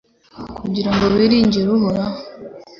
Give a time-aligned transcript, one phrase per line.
[0.57, 2.17] Kugira ngo wiringire Uhoraho